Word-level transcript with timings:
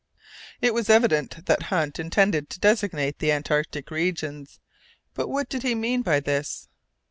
It 0.61 0.73
was 0.73 0.89
evident 0.89 1.45
that 1.45 1.61
Hunt 1.69 1.99
intended 1.99 2.49
to 2.49 2.59
designate 2.59 3.19
the 3.19 3.31
Antarctic 3.31 3.91
regions, 3.91 4.59
but 5.13 5.27
what 5.27 5.47
did 5.47 5.61
he 5.61 5.75
mean 5.75 6.01
by 6.01 6.19
this? 6.19 6.67